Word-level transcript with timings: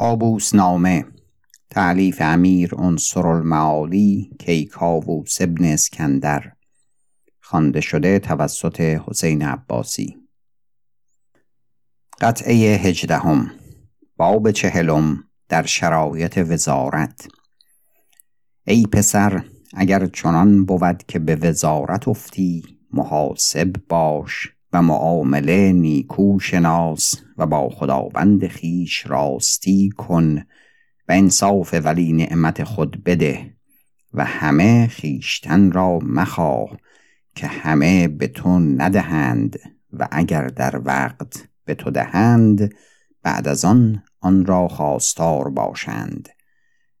قابوس 0.00 0.54
نامه 0.54 1.04
تعلیف 1.70 2.20
امیر 2.20 2.74
عنصر 2.74 3.26
المعالی 3.26 4.30
کیکاووس 4.38 5.40
ابن 5.40 5.64
اسکندر. 5.64 6.52
خوانده 7.40 7.80
شده 7.80 8.18
توسط 8.18 8.80
حسین 8.80 9.42
عباسی. 9.42 10.16
قطعه 12.20 12.54
هجدهم. 12.76 13.50
باب 14.16 14.50
چهلم 14.50 15.24
در 15.48 15.62
شرایط 15.62 16.38
وزارت. 16.48 17.28
ای 18.66 18.86
پسر 18.92 19.44
اگر 19.74 20.06
چنان 20.06 20.64
بود 20.64 21.02
که 21.08 21.18
به 21.18 21.36
وزارت 21.36 22.08
افتی 22.08 22.62
محاسب 22.92 23.72
باش. 23.88 24.48
و 24.72 24.82
معامله 24.82 25.72
نیکو 25.72 26.38
شناس 26.38 27.14
و 27.38 27.46
با 27.46 27.68
خداوند 27.68 28.46
خیش 28.46 29.06
راستی 29.06 29.88
کن 29.88 30.38
و 31.08 31.12
انصاف 31.12 31.74
ولی 31.84 32.12
نعمت 32.12 32.64
خود 32.64 33.04
بده 33.04 33.54
و 34.14 34.24
همه 34.24 34.86
خیشتن 34.86 35.72
را 35.72 35.98
مخواه 35.98 36.76
که 37.34 37.46
همه 37.46 38.08
به 38.08 38.28
تو 38.28 38.58
ندهند 38.58 39.58
و 39.92 40.08
اگر 40.10 40.46
در 40.46 40.80
وقت 40.84 41.48
به 41.64 41.74
تو 41.74 41.90
دهند 41.90 42.74
بعد 43.22 43.48
از 43.48 43.64
آن 43.64 44.02
آن 44.20 44.46
را 44.46 44.68
خواستار 44.68 45.50
باشند 45.50 46.28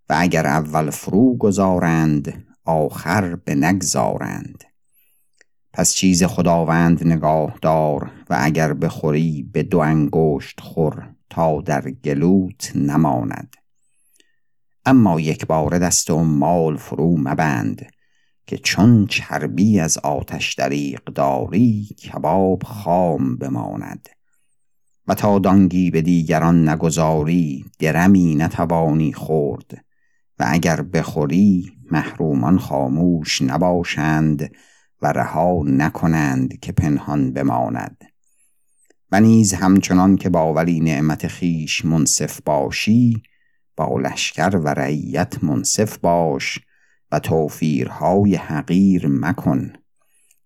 و 0.08 0.14
اگر 0.18 0.46
اول 0.46 0.90
فرو 0.90 1.36
گذارند 1.36 2.44
آخر 2.64 3.36
به 3.36 3.54
نگذارند. 3.54 4.64
پس 5.72 5.94
چیز 5.94 6.24
خداوند 6.24 7.06
نگاه 7.06 7.58
دار 7.62 8.10
و 8.30 8.36
اگر 8.40 8.74
بخوری 8.74 9.48
به 9.52 9.62
دو 9.62 9.78
انگشت 9.78 10.60
خور 10.60 11.14
تا 11.30 11.60
در 11.60 11.90
گلوت 11.90 12.72
نماند. 12.74 13.56
اما 14.84 15.20
یک 15.20 15.46
بار 15.46 15.78
دست 15.78 16.10
و 16.10 16.24
مال 16.24 16.76
فرو 16.76 17.16
مبند 17.18 17.86
که 18.46 18.58
چون 18.58 19.06
چربی 19.06 19.80
از 19.80 19.98
آتش 19.98 20.54
دریق 20.54 21.04
داری 21.04 21.84
کباب 21.84 22.62
خام 22.62 23.36
بماند. 23.36 24.08
و 25.06 25.14
تا 25.14 25.38
دانگی 25.38 25.90
به 25.90 26.02
دیگران 26.02 26.68
نگذاری 26.68 27.64
درمی 27.78 28.34
نتوانی 28.34 29.12
خورد 29.12 29.84
و 30.38 30.44
اگر 30.48 30.82
بخوری 30.82 31.72
محرومان 31.90 32.58
خاموش 32.58 33.42
نباشند 33.42 34.50
و 35.02 35.12
رها 35.12 35.62
نکنند 35.66 36.60
که 36.60 36.72
پنهان 36.72 37.32
بماند. 37.32 38.04
و 39.12 39.20
نیز 39.20 39.54
همچنان 39.54 40.16
که 40.16 40.28
با 40.28 40.54
ولی 40.54 40.80
نعمت 40.80 41.26
خیش 41.26 41.84
منصف 41.84 42.40
باشی 42.40 43.22
با 43.76 43.98
لشکر 43.98 44.56
و 44.56 44.68
رعیت 44.68 45.44
منصف 45.44 45.98
باش 45.98 46.58
و 47.12 47.18
توفیرهای 47.18 48.34
حقیر 48.34 49.06
مکن 49.06 49.72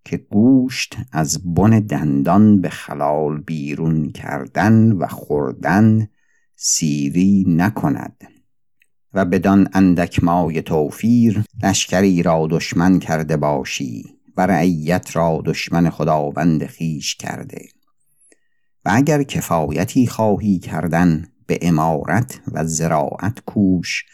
که 0.05 0.17
گوشت 0.17 0.97
از 1.13 1.55
بن 1.55 1.71
دندان 1.81 2.61
به 2.61 2.69
خلال 2.69 3.41
بیرون 3.41 4.13
کردن 4.13 4.93
و 4.93 5.07
خوردن 5.07 6.09
سیری 6.57 7.45
نکند. 7.49 8.17
و 9.15 9.25
بدان 9.25 9.69
اندک 9.73 10.25
مای 10.25 10.63
توفیر 10.63 11.45
لشکری 11.63 12.23
را 12.23 12.49
دشمن 12.51 12.99
کرده 12.99 13.37
باشی. 13.37 14.05
و 14.37 14.47
رعیت 14.47 15.17
را 15.17 15.43
دشمن 15.45 15.91
خداوند 15.91 16.67
خیش 16.67 17.15
کرده. 17.15 17.69
و 18.85 18.91
اگر 18.95 19.23
کفایتی 19.23 20.07
خواهی 20.07 20.59
کردن 20.59 21.29
به 21.47 21.59
امارت 21.63 22.41
و 22.53 22.65
زراعت 22.65 23.41
کوش 23.47 24.05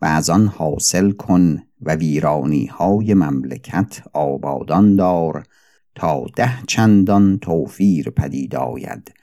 و 0.00 0.06
از 0.06 0.30
آن 0.30 0.46
حاصل 0.46 1.10
کن 1.10 1.62
و 1.80 1.94
ویرانی 1.94 2.66
های 2.66 3.14
مملکت 3.14 4.02
آبادان 4.12 4.96
دار 4.96 5.46
تا 5.94 6.26
ده 6.36 6.62
چندان 6.66 7.38
توفیر 7.38 8.10
پدید 8.10 8.56
آید 8.56 9.14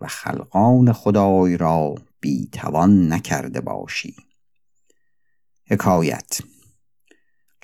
و 0.00 0.06
خلقان 0.06 0.92
خدای 0.92 1.56
را 1.56 1.94
بیتوان 2.20 3.12
نکرده 3.12 3.60
باشی. 3.60 4.16
حکایت 5.66 6.40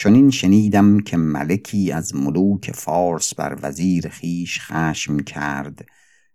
چنین 0.03 0.31
شنیدم 0.31 1.01
که 1.01 1.17
ملکی 1.17 1.93
از 1.93 2.15
ملوک 2.15 2.73
فارس 2.73 3.35
بر 3.35 3.59
وزیر 3.63 4.09
خیش 4.09 4.61
خشم 4.61 5.19
کرد 5.19 5.85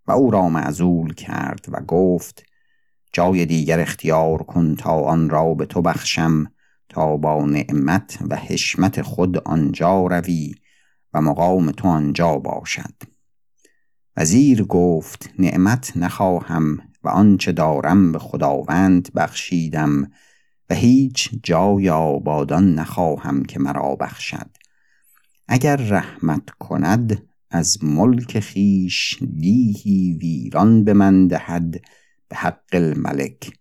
و 0.07 0.11
او 0.11 0.31
را 0.31 0.49
معزول 0.49 1.13
کرد 1.13 1.65
و 1.69 1.81
گفت 1.81 2.45
جای 3.13 3.45
دیگر 3.45 3.79
اختیار 3.79 4.43
کن 4.43 4.75
تا 4.75 5.01
آن 5.01 5.29
را 5.29 5.53
به 5.53 5.65
تو 5.65 5.81
بخشم 5.81 6.51
تا 6.89 7.17
با 7.17 7.45
نعمت 7.45 8.17
و 8.29 8.35
حشمت 8.35 9.01
خود 9.01 9.37
آنجا 9.37 10.07
روی 10.07 10.55
و 11.13 11.21
مقام 11.21 11.71
تو 11.71 11.87
آنجا 11.87 12.35
باشد. 12.37 12.93
وزیر 14.17 14.63
گفت 14.63 15.29
نعمت 15.39 15.97
نخواهم 15.97 16.77
و 17.03 17.09
آنچه 17.09 17.51
دارم 17.51 18.11
به 18.11 18.19
خداوند 18.19 19.13
بخشیدم 19.15 20.11
و 20.69 20.75
هیچ 20.75 21.29
جای 21.43 21.89
آبادان 21.89 22.73
نخواهم 22.73 23.45
که 23.45 23.59
مرا 23.59 23.95
بخشد. 23.95 24.49
اگر 25.47 25.75
رحمت 25.75 26.49
کند 26.49 27.27
از 27.49 27.83
ملک 27.83 28.39
خیش 28.39 29.23
دیهی 29.39 30.17
ویران 30.21 30.83
به 30.83 30.93
من 30.93 31.27
دهد 31.27 31.81
به 32.27 32.35
حق 32.35 32.73
الملک. 32.73 33.51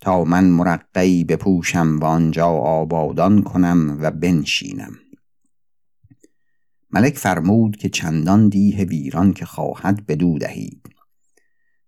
تا 0.00 0.24
من 0.24 0.44
مرقعی 0.44 1.24
بپوشم 1.24 1.98
و 1.98 2.04
آنجا 2.04 2.48
آبادان 2.48 3.42
کنم 3.42 3.98
و 4.00 4.10
بنشینم. 4.10 4.92
ملک 6.90 7.18
فرمود 7.18 7.76
که 7.76 7.88
چندان 7.88 8.48
دیه 8.48 8.84
ویران 8.84 9.32
که 9.32 9.44
خواهد 9.44 10.06
بدو 10.06 10.38
دهید. 10.38 10.88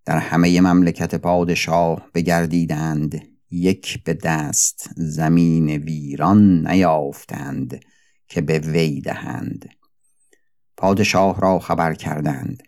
در 0.04 0.18
همه 0.18 0.60
مملکت 0.60 1.14
پادشاه 1.14 2.10
بگردیدند. 2.14 3.35
یک 3.51 4.05
به 4.05 4.15
دست 4.15 4.91
زمین 4.97 5.69
ویران 5.69 6.67
نیافتند 6.67 7.81
که 8.29 8.41
به 8.41 8.59
وی 8.59 9.01
دهند. 9.01 9.69
پادشاه 10.77 11.41
را 11.41 11.59
خبر 11.59 11.95
کردند. 11.95 12.62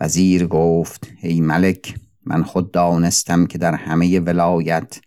وزیر 0.00 0.46
گفت 0.46 1.12
ای 1.22 1.40
ملک 1.40 1.94
من 2.26 2.42
خود 2.42 2.72
دانستم 2.72 3.46
که 3.46 3.58
در 3.58 3.74
همه 3.74 4.20
ولایت 4.20 5.00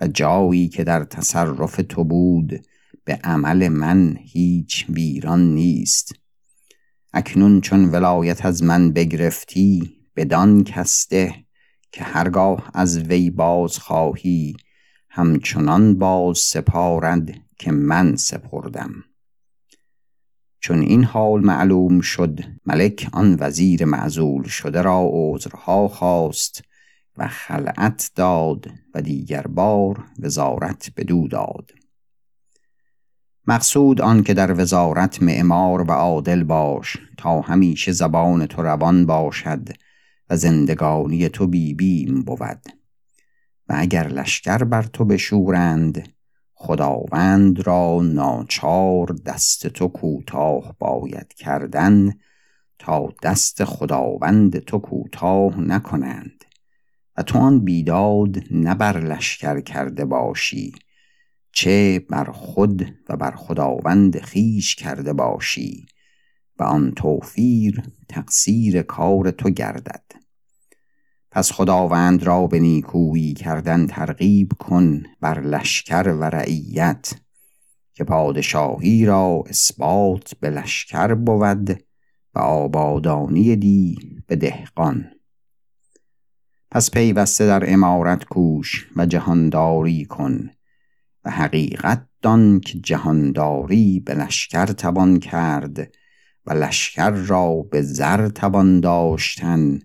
و 0.00 0.06
جایی 0.06 0.68
که 0.68 0.84
در 0.84 1.04
تصرف 1.04 1.80
تو 1.88 2.04
بود 2.04 2.66
به 3.04 3.20
عمل 3.24 3.68
من 3.68 4.16
هیچ 4.20 4.86
ویران 4.88 5.54
نیست. 5.54 6.14
اکنون 7.12 7.60
چون 7.60 7.84
ولایت 7.84 8.44
از 8.44 8.62
من 8.62 8.92
بگرفتی 8.92 9.98
بدان 10.16 10.64
کسته 10.64 11.34
که 11.92 12.04
هرگاه 12.04 12.70
از 12.74 12.98
وی 12.98 13.30
باز 13.30 13.78
خواهی 13.78 14.56
همچنان 15.10 15.98
باز 15.98 16.38
سپارد 16.38 17.30
که 17.58 17.72
من 17.72 18.16
سپردم. 18.16 19.04
چون 20.60 20.80
این 20.80 21.04
حال 21.04 21.44
معلوم 21.44 22.00
شد 22.00 22.40
ملک 22.66 23.08
آن 23.12 23.36
وزیر 23.40 23.84
معزول 23.84 24.44
شده 24.44 24.82
را 24.82 25.08
عذرها 25.12 25.88
خواست 25.88 26.62
و 27.16 27.28
خلعت 27.28 28.10
داد 28.14 28.70
و 28.94 29.02
دیگر 29.02 29.42
بار 29.42 30.04
وزارت 30.18 30.90
بدو 30.96 31.28
داد. 31.28 31.70
مقصود 33.46 34.00
آن 34.00 34.22
که 34.22 34.34
در 34.34 34.60
وزارت 34.60 35.22
معمار 35.22 35.82
و 35.82 35.92
عادل 35.92 36.44
باش 36.44 36.96
تا 37.18 37.40
همیشه 37.40 37.92
زبان 37.92 38.46
تو 38.46 38.62
روان 38.62 39.06
باشد 39.06 39.68
و 40.30 40.36
زندگانی 40.36 41.28
تو 41.28 41.46
بیبیم 41.46 42.22
بود. 42.22 42.62
و 43.68 43.74
اگر 43.76 44.08
لشکر 44.08 44.58
بر 44.58 44.82
تو 44.82 45.04
بشورند 45.04 46.08
خداوند 46.54 47.66
را 47.66 48.00
ناچار 48.02 49.06
دست 49.26 49.66
تو 49.66 49.88
کوتاه 49.88 50.76
باید 50.78 51.32
کردن 51.32 52.14
تا 52.78 53.08
دست 53.22 53.64
خداوند 53.64 54.58
تو 54.58 54.78
کوتاه 54.78 55.60
نکنند. 55.60 56.44
و 57.16 57.22
تو 57.22 57.38
آن 57.38 57.64
بیداد 57.64 58.38
نه 58.50 58.74
بر 58.74 59.00
لشکر 59.00 59.60
کرده 59.60 60.04
باشی 60.04 60.72
چه 61.52 61.98
بر 62.10 62.24
خود 62.24 62.94
و 63.08 63.16
بر 63.16 63.30
خداوند 63.30 64.20
خیش 64.20 64.74
کرده 64.74 65.12
باشی. 65.12 65.86
و 66.58 66.62
آن 66.62 66.92
توفیر 66.92 67.82
تقصیر 68.08 68.82
کار 68.82 69.30
تو 69.30 69.50
گردد. 69.50 70.04
پس 71.30 71.52
خداوند 71.52 72.22
را 72.22 72.46
به 72.46 72.60
نیکویی 72.60 73.34
کردن 73.34 73.86
ترغیب 73.86 74.52
کن 74.58 75.02
بر 75.20 75.40
لشکر 75.40 76.08
و 76.08 76.24
رعیت 76.24 77.12
که 77.94 78.04
پادشاهی 78.04 79.06
را 79.06 79.42
اثبات 79.46 80.34
به 80.40 80.50
لشکر 80.50 81.14
بود 81.14 81.82
و 82.34 82.38
آبادانی 82.38 83.56
دی 83.56 83.96
به 84.26 84.36
دهقان. 84.36 85.10
پس 86.70 86.90
پیوسته 86.90 87.46
در 87.46 87.72
امارت 87.72 88.24
کوش 88.24 88.88
و 88.96 89.06
جهانداری 89.06 90.04
کن 90.04 90.50
و 91.24 91.30
حقیقت 91.30 92.06
دان 92.22 92.60
که 92.60 92.78
جهانداری 92.78 94.00
به 94.00 94.14
لشکر 94.14 94.66
توان 94.66 95.18
کرد 95.18 95.94
و 96.48 96.52
لشکر 96.52 97.10
را 97.10 97.54
به 97.54 97.82
زر 97.82 98.28
توان 98.28 98.80
داشتن 98.80 99.78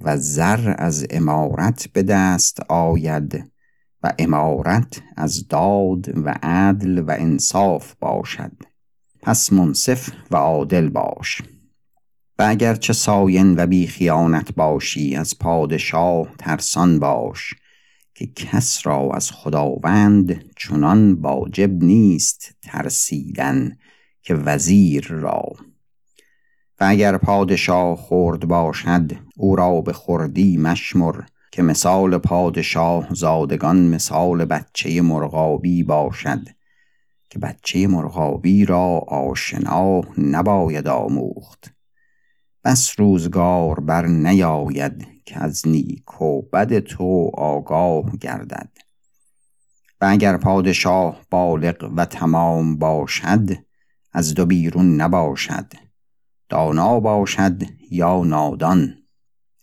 و 0.00 0.16
زر 0.16 0.74
از 0.78 1.06
امارت 1.10 1.88
به 1.92 2.02
دست 2.02 2.60
آید 2.68 3.52
و 4.02 4.12
امارت 4.18 5.02
از 5.16 5.48
داد 5.48 6.26
و 6.26 6.34
عدل 6.42 6.98
و 6.98 7.10
انصاف 7.18 7.94
باشد. 8.00 8.52
پس 9.22 9.52
منصف 9.52 10.10
و 10.30 10.36
عادل 10.36 10.88
باش. 10.88 11.42
و 12.38 12.42
اگرچه 12.48 12.92
ساین 12.92 13.54
و 13.58 13.66
بی 13.66 13.86
خیانت 13.86 14.54
باشی 14.54 15.16
از 15.16 15.38
پادشاه 15.38 16.28
ترسان 16.38 16.98
باش 16.98 17.54
که 18.14 18.26
کس 18.26 18.86
را 18.86 19.10
از 19.14 19.30
خداوند 19.30 20.44
چنان 20.56 21.12
واجب 21.12 21.82
نیست 21.84 22.56
ترسیدن 22.62 23.76
که 24.22 24.34
وزیر 24.34 25.06
را. 25.06 25.42
و 26.82 26.84
اگر 26.88 27.16
پادشاه 27.16 27.96
خرد 27.96 28.48
باشد 28.48 29.12
او 29.36 29.56
را 29.56 29.80
به 29.80 29.92
خردی 29.92 30.56
مشمر 30.56 31.14
که 31.52 31.62
مثال 31.62 32.18
پادشاه 32.18 33.14
زادگان 33.14 33.88
مثال 33.88 34.44
بچه 34.44 35.02
مرغابی 35.02 35.82
باشد 35.82 36.48
که 37.30 37.38
بچه 37.38 37.86
مرغابی 37.86 38.64
را 38.64 38.98
آشنا 39.08 40.00
نباید 40.18 40.88
آموخت. 40.88 41.72
بس 42.64 42.94
روزگار 42.98 43.80
بر 43.80 44.06
نیاید 44.06 45.06
که 45.24 45.38
از 45.38 45.68
نیک 45.68 46.22
و 46.22 46.42
بد 46.42 46.78
تو 46.78 47.30
آگاه 47.34 48.16
گردد. 48.20 48.70
و 50.00 50.06
اگر 50.08 50.36
پادشاه 50.36 51.20
بالغ 51.30 51.92
و 51.96 52.04
تمام 52.04 52.76
باشد 52.78 53.48
از 54.12 54.34
دو 54.34 54.46
بیرون 54.46 55.00
نباشد. 55.00 55.91
دانا 56.52 57.00
باشد 57.00 57.62
یا 57.90 58.24
نادان؟ 58.24 58.94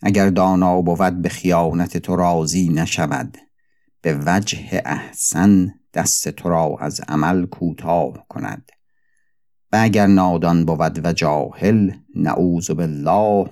اگر 0.01 0.29
دانا 0.29 0.81
بود 0.81 1.21
به 1.21 1.29
خیانت 1.29 1.97
تو 1.97 2.15
راضی 2.15 2.69
نشود 2.69 3.37
به 4.01 4.19
وجه 4.25 4.81
احسن 4.85 5.73
دست 5.93 6.29
تو 6.29 6.49
را 6.49 6.77
از 6.79 7.01
عمل 7.07 7.45
کوتاه 7.45 8.25
کند. 8.29 8.71
و 9.71 9.79
اگر 9.81 10.07
نادان 10.07 10.65
بود 10.65 11.05
و 11.05 11.13
جاهل 11.13 11.91
نعوذ 12.15 12.71
بالله 12.71 13.49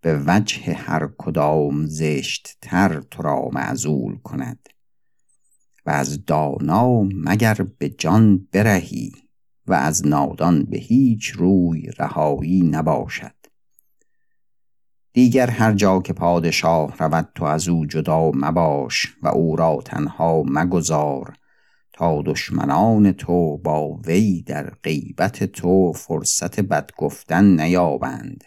به 0.00 0.22
وجه 0.26 0.72
هر 0.74 1.08
کدام 1.18 1.86
زشت 1.86 2.58
تر 2.62 3.00
تو 3.00 3.22
را 3.22 3.48
معزول 3.52 4.18
کند. 4.18 4.68
و 5.86 5.90
از 5.90 6.24
دانا 6.24 7.02
مگر 7.02 7.54
به 7.78 7.88
جان 7.88 8.48
برهی؟ 8.52 9.12
و 9.70 9.72
از 9.72 10.06
نادان 10.06 10.64
به 10.64 10.78
هیچ 10.78 11.28
روی 11.28 11.90
رهایی 11.98 12.62
نباشد. 12.62 13.34
دیگر 15.12 15.50
هر 15.50 15.72
جا 15.72 16.00
که 16.00 16.12
پادشاه 16.12 16.96
رود 16.98 17.28
تو 17.34 17.44
از 17.44 17.68
او 17.68 17.86
جدا 17.86 18.30
مباش 18.34 19.06
و 19.22 19.28
او 19.28 19.56
را 19.56 19.78
تنها 19.84 20.42
مگذار 20.46 21.36
تا 21.92 22.22
دشمنان 22.22 23.12
تو 23.12 23.58
با 23.58 23.88
وی 23.88 24.42
در 24.42 24.70
غیبت 24.82 25.44
تو 25.44 25.92
فرصت 25.92 26.60
بد 26.60 26.90
گفتن 26.96 27.60
نیابند 27.60 28.44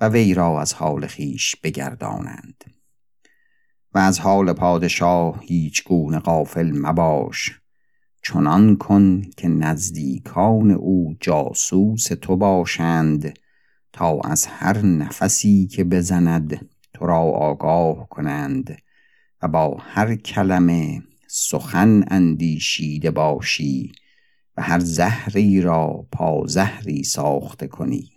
و 0.00 0.08
وی 0.08 0.34
را 0.34 0.60
از 0.60 0.74
حال 0.74 1.06
خیش 1.06 1.56
بگردانند. 1.56 2.64
و 3.94 3.98
از 3.98 4.20
حال 4.20 4.52
پادشاه 4.52 5.40
هیچ 5.42 5.84
گونه 5.84 6.18
غافل 6.18 6.72
مباش 6.74 7.59
چنان 8.22 8.76
کن 8.76 9.22
که 9.36 9.48
نزدیکان 9.48 10.70
او 10.70 11.16
جاسوس 11.20 12.04
تو 12.04 12.36
باشند 12.36 13.38
تا 13.92 14.20
از 14.24 14.46
هر 14.46 14.78
نفسی 14.78 15.66
که 15.66 15.84
بزند 15.84 16.68
تو 16.94 17.06
را 17.06 17.20
آگاه 17.20 18.08
کنند 18.08 18.78
و 19.42 19.48
با 19.48 19.76
هر 19.80 20.14
کلمه 20.14 21.02
سخن 21.28 22.04
اندیشیده 22.08 23.10
باشی 23.10 23.92
و 24.56 24.62
هر 24.62 24.78
زهری 24.78 25.60
را 25.60 26.06
پازهری 26.12 27.04
ساخته 27.04 27.66
کنی. 27.66 28.10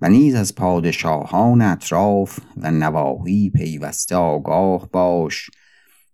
و 0.00 0.08
نیز 0.08 0.34
از 0.34 0.54
پادشاهان 0.54 1.62
اطراف 1.62 2.38
و 2.56 2.70
نواحی 2.70 3.50
پیوسته 3.50 4.16
آگاه 4.16 4.90
باش 4.90 5.50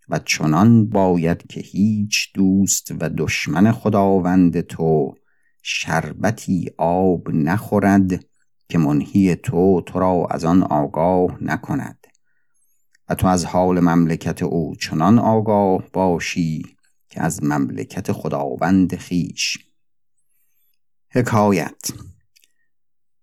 و 0.08 0.19
چنان 0.19 0.88
باید 0.88 1.47
که 1.47 1.61
هیچ 1.61 2.32
دوست 2.35 2.93
و 3.00 3.08
دشمن 3.08 3.73
خداوند 3.73 4.61
تو 4.61 5.14
شربتی 5.62 6.70
آب 6.79 7.31
نخورد 7.31 8.25
که 8.69 8.79
منهی 8.79 9.37
تو 9.37 9.81
تو 9.87 9.99
را 9.99 10.26
از 10.31 10.44
آن 10.44 10.62
آگاه 10.62 11.38
نکند. 11.41 12.06
و 13.08 13.14
تو 13.14 13.26
از 13.26 13.44
حال 13.44 13.81
مملکت 13.81 14.43
او 14.43 14.76
چنان 14.76 15.19
آگاه 15.19 15.85
باشی 15.93 16.62
که 17.09 17.23
از 17.23 17.44
مملکت 17.44 18.12
خداوند 18.12 18.97
خیش 18.97 19.59
حکایت 21.11 21.91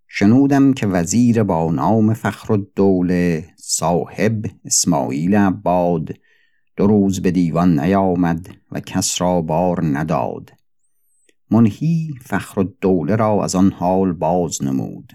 شنودم 0.08 0.74
که 0.74 0.88
وزیر 0.88 1.44
با 1.44 1.72
نام 1.72 2.14
فخر 2.14 2.54
الدوله 2.54 3.54
صاحب 3.58 4.46
اسماعیل 4.66 5.36
عباد 5.36 6.10
دو 6.76 6.88
روز 6.88 7.22
به 7.22 7.32
دیوان 7.32 7.80
نیامد 7.80 8.48
و 8.72 8.80
کس 8.80 9.22
را 9.22 9.42
بار 9.42 9.86
نداد. 9.86 10.52
منهی 11.52 12.14
فخر 12.22 12.60
الدوله 12.60 13.16
را 13.16 13.44
از 13.44 13.56
آن 13.56 13.72
حال 13.72 14.14
باز 14.14 14.64
نمود. 14.64 15.14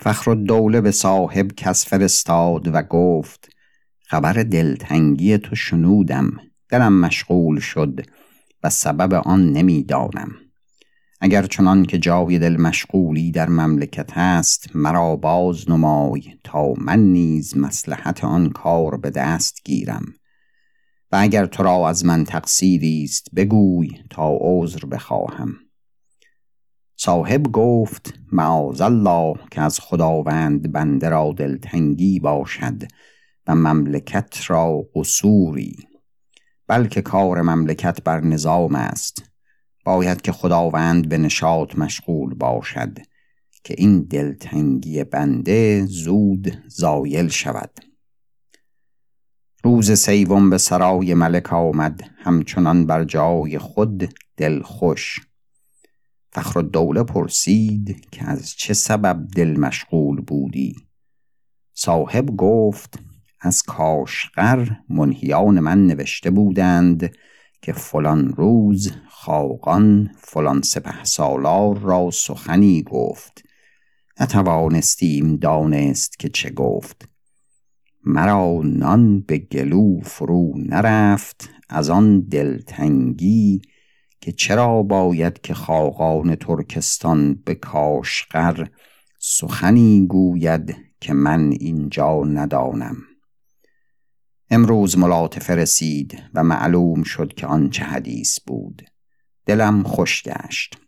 فخر 0.00 0.30
الدوله 0.30 0.80
به 0.80 0.90
صاحب 0.90 1.52
کس 1.52 1.86
فرستاد 1.86 2.68
و 2.74 2.82
گفت 2.82 3.48
خبر 4.00 4.32
دلتنگی 4.32 5.38
تو 5.38 5.54
شنودم 5.56 6.30
دلم 6.68 7.00
مشغول 7.00 7.60
شد 7.60 8.00
و 8.62 8.70
سبب 8.70 9.14
آن 9.14 9.52
نمی‌دانم. 9.52 10.32
اگر 11.20 11.46
چنان 11.46 11.84
که 11.84 11.98
جای 11.98 12.38
دل 12.38 12.56
مشغولی 12.60 13.30
در 13.30 13.48
مملکت 13.48 14.10
است 14.16 14.76
مرا 14.76 15.16
باز 15.16 15.70
نمای 15.70 16.22
تا 16.44 16.72
من 16.78 16.98
نیز 16.98 17.56
مسلحت 17.56 18.24
آن 18.24 18.50
کار 18.50 18.96
به 18.96 19.10
دست 19.10 19.60
گیرم. 19.64 20.04
و 21.12 21.16
اگر 21.20 21.46
تو 21.46 21.62
را 21.62 21.88
از 21.88 22.04
من 22.04 22.24
تقصیری 22.24 23.04
است 23.04 23.28
بگوی 23.36 23.88
تا 24.10 24.38
عذر 24.40 24.86
بخواهم. 24.86 25.54
صاحب 26.96 27.42
گفت 27.42 28.14
معاذ 28.32 28.80
الله 28.80 29.34
که 29.50 29.60
از 29.60 29.80
خداوند 29.80 30.72
بنده 30.72 31.08
را 31.08 31.34
دلتنگی 31.36 32.20
باشد 32.20 32.82
و 33.46 33.54
مملکت 33.54 34.50
را 34.50 34.84
قصوری. 34.94 35.76
بلکه 36.66 37.02
کار 37.02 37.42
مملکت 37.42 38.02
بر 38.04 38.20
نظام 38.20 38.74
است. 38.74 39.30
باید 39.84 40.20
که 40.20 40.32
خداوند 40.32 41.08
به 41.08 41.18
نشاط 41.18 41.78
مشغول 41.78 42.34
باشد 42.34 42.98
که 43.64 43.74
این 43.78 44.02
دلتنگی 44.02 45.04
بنده 45.04 45.86
زود 45.86 46.62
زایل 46.68 47.28
شود. 47.28 47.91
روز 49.64 49.92
سیوم 49.92 50.50
به 50.50 50.58
سرای 50.58 51.14
ملک 51.14 51.52
آمد 51.52 52.10
همچنان 52.16 52.86
بر 52.86 53.04
جای 53.04 53.58
خود 53.58 54.14
دل 54.36 54.62
خوش. 54.62 55.20
فخر 56.32 56.58
الدوله 56.58 57.02
پرسید 57.02 58.06
که 58.10 58.24
از 58.24 58.50
چه 58.50 58.74
سبب 58.74 59.26
دل 59.36 59.60
مشغول 59.60 60.20
بودی؟ 60.20 60.74
صاحب 61.74 62.36
گفت 62.36 62.98
از 63.40 63.62
کاشقر 63.62 64.68
منهیان 64.88 65.60
من 65.60 65.86
نوشته 65.86 66.30
بودند 66.30 67.16
که 67.62 67.72
فلان 67.72 68.28
روز 68.28 68.92
خاقان 69.08 70.10
فلان 70.18 70.62
سپه 70.62 71.04
سالار 71.04 71.78
را 71.78 72.10
سخنی 72.12 72.82
گفت. 72.82 73.42
نتوانستیم 74.20 75.36
دانست 75.36 76.18
که 76.18 76.28
چه 76.28 76.50
گفت. 76.50 77.11
مرا 78.04 78.60
نان 78.64 79.20
به 79.20 79.38
گلو 79.38 80.00
فرو 80.00 80.52
نرفت 80.56 81.50
از 81.68 81.90
آن 81.90 82.20
دلتنگی 82.20 83.62
که 84.20 84.32
چرا 84.32 84.82
باید 84.82 85.40
که 85.40 85.54
خاقان 85.54 86.34
ترکستان 86.34 87.34
به 87.34 87.54
کاشقر 87.54 88.66
سخنی 89.18 90.06
گوید 90.06 90.76
که 91.00 91.12
من 91.12 91.52
اینجا 91.60 92.24
ندانم. 92.24 92.96
امروز 94.50 94.98
ملاطفه 94.98 95.54
رسید 95.54 96.22
و 96.34 96.42
معلوم 96.42 97.02
شد 97.02 97.34
که 97.34 97.46
آن 97.46 97.70
چه 97.70 97.84
حدیث 97.84 98.40
بود. 98.40 98.82
دلم 99.46 99.82
خوش 99.82 100.22
گشت. 100.22 100.78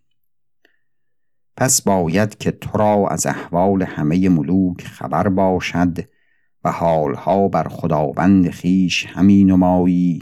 پس 1.57 1.83
باید 1.83 2.39
که 2.39 2.51
تو 2.51 2.79
را 2.79 3.09
از 3.09 3.27
احوال 3.27 3.83
همه 3.83 4.29
ملوک 4.29 4.85
خبر 4.85 5.29
باشد 5.29 6.14
و 6.65 6.71
حالها 6.71 7.49
بر 7.49 7.69
خداوند 7.69 8.51
خیش 8.51 9.07
همی 9.07 9.45
نمایی 9.45 10.21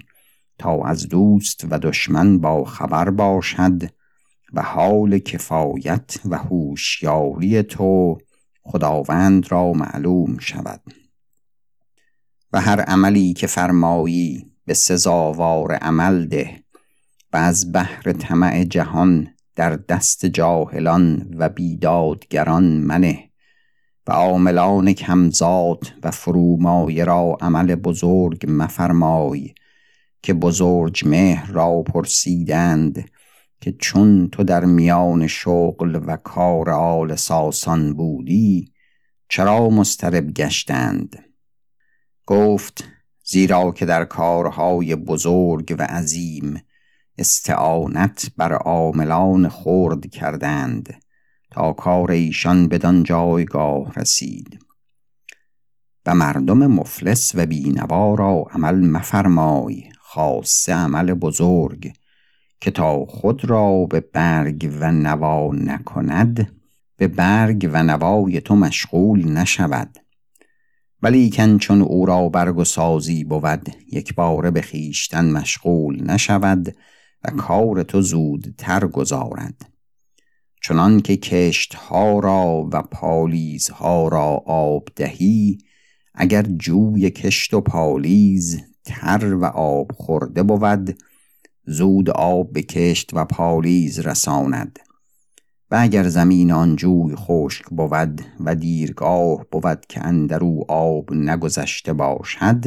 تا 0.58 0.84
از 0.84 1.08
دوست 1.08 1.66
و 1.70 1.78
دشمن 1.78 2.38
با 2.38 2.64
خبر 2.64 3.10
باشد 3.10 3.82
و 4.52 4.62
حال 4.62 5.18
کفایت 5.18 6.16
و 6.24 6.38
هوشیاری 6.38 7.62
تو 7.62 8.18
خداوند 8.62 9.52
را 9.52 9.72
معلوم 9.72 10.38
شود. 10.38 10.80
و 12.52 12.60
هر 12.60 12.80
عملی 12.80 13.32
که 13.32 13.46
فرمایی 13.46 14.52
به 14.66 14.74
سزاوار 14.74 15.72
عمل 15.72 16.26
ده 16.26 16.62
و 17.32 17.36
از 17.36 17.72
بحر 17.72 18.12
طمع 18.12 18.64
جهان 18.64 19.28
در 19.56 19.76
دست 19.76 20.26
جاهلان 20.26 21.34
و 21.38 21.48
بیدادگران 21.48 22.64
منه. 22.64 23.31
و 24.06 24.12
عاملان 24.12 24.92
کمزاد 24.92 25.92
و 26.02 26.10
فرومایه 26.10 27.04
را 27.04 27.36
عمل 27.40 27.74
بزرگ 27.74 28.44
مفرمای 28.48 29.54
که 30.22 30.34
بزرگ 30.34 31.02
مهر 31.06 31.52
را 31.52 31.82
پرسیدند 31.82 33.10
که 33.60 33.72
چون 33.72 34.28
تو 34.28 34.44
در 34.44 34.64
میان 34.64 35.26
شغل 35.26 36.00
و 36.06 36.16
کار 36.16 36.70
آل 36.70 37.16
ساسان 37.16 37.94
بودی 37.94 38.72
چرا 39.28 39.68
مسترب 39.70 40.32
گشتند؟ 40.32 41.24
گفت 42.26 42.84
زیرا 43.24 43.70
که 43.70 43.86
در 43.86 44.04
کارهای 44.04 44.96
بزرگ 44.96 45.76
و 45.78 45.82
عظیم 45.82 46.62
استعانت 47.18 48.30
بر 48.36 48.52
عاملان 48.52 49.48
خرد 49.48 50.06
کردند. 50.06 51.02
تا 51.52 51.72
کار 51.72 52.10
ایشان 52.10 52.68
بدان 52.68 53.02
جایگاه 53.02 53.92
رسید. 53.96 54.58
و 56.06 56.14
مردم 56.14 56.66
مفلس 56.66 57.32
و 57.34 57.46
بینوا 57.46 58.14
را 58.14 58.46
عمل 58.50 58.86
مفرمای 58.86 59.84
خاصه 59.98 60.72
عمل 60.72 61.14
بزرگ 61.14 61.92
که 62.60 62.70
تا 62.70 63.04
خود 63.04 63.44
را 63.44 63.84
به 63.84 64.00
برگ 64.00 64.76
و 64.80 64.92
نوا 64.92 65.50
نکند 65.52 66.52
به 66.96 67.08
برگ 67.08 67.70
و 67.72 67.82
نوای 67.82 68.40
تو 68.40 68.56
مشغول 68.56 69.28
نشود. 69.28 69.98
ولیکن 71.02 71.58
چون 71.58 71.82
او 71.82 72.06
را 72.06 72.28
برگ 72.28 72.58
و 72.58 72.64
سازی 72.64 73.24
بود 73.24 73.68
یک 73.92 74.14
باره 74.14 74.50
به 74.50 74.60
خیشتن 74.60 75.30
مشغول 75.30 76.10
نشود 76.10 76.76
و 77.24 77.30
کار 77.30 77.82
تو 77.82 78.00
زودتر 78.02 78.86
گذارد. 78.86 79.71
چنان 80.64 81.00
که 81.00 81.16
کشت 81.16 81.74
ها 81.74 82.18
را 82.18 82.68
و 82.72 82.82
پالیز 82.82 83.68
ها 83.70 84.08
را 84.08 84.42
آب 84.46 84.88
دهی 84.96 85.58
اگر 86.14 86.42
جوی 86.42 87.10
کشت 87.10 87.54
و 87.54 87.60
پالیز 87.60 88.60
تر 88.84 89.34
و 89.34 89.44
آب 89.44 89.92
خورده 89.92 90.42
بود 90.42 90.96
زود 91.66 92.10
آب 92.10 92.52
به 92.52 92.62
کشت 92.62 93.10
و 93.12 93.24
پالیز 93.24 93.98
رساند. 93.98 94.78
و 95.70 95.76
اگر 95.80 96.08
زمین 96.08 96.52
آن 96.52 96.76
جوی 96.76 97.14
خشک 97.16 97.64
بود 97.64 98.20
و 98.40 98.54
دیرگاه 98.54 99.46
بود 99.50 99.86
که 99.88 100.06
اندرو 100.06 100.64
آب 100.68 101.12
نگذشته 101.12 101.92
باشد 101.92 102.64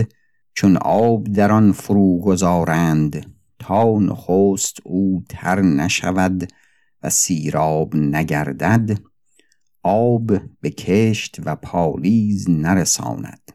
چون 0.53 0.77
آب 0.77 1.23
در 1.23 1.51
آن 1.51 1.71
فرو 1.71 2.19
گذارند 2.19 3.25
تا 3.59 3.99
نخست 3.99 4.77
او 4.83 5.23
تر 5.29 5.61
نشود 5.61 6.47
سیراب 7.09 7.95
نگردد 7.95 8.99
آب 9.83 10.31
به 10.61 10.69
کشت 10.69 11.37
و 11.45 11.55
پالیز 11.55 12.49
نرساند. 12.49 13.51